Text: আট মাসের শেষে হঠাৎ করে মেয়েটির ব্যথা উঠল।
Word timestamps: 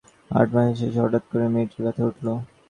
আট 0.31 0.47
মাসের 0.53 0.77
শেষে 0.79 0.99
হঠাৎ 1.03 1.23
করে 1.31 1.45
মেয়েটির 1.53 1.81
ব্যথা 1.85 2.03
উঠল। 2.09 2.27